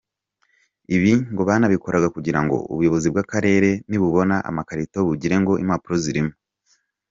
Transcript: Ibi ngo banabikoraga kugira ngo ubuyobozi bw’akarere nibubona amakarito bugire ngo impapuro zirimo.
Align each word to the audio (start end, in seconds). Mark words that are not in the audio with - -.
Ibi 0.95 1.11
ngo 1.31 1.41
banabikoraga 1.49 2.07
kugira 2.15 2.39
ngo 2.43 2.57
ubuyobozi 2.71 3.07
bw’akarere 3.13 3.69
nibubona 3.89 4.35
amakarito 4.49 4.97
bugire 5.07 5.35
ngo 5.41 5.53
impapuro 5.63 5.95
zirimo. 6.03 6.31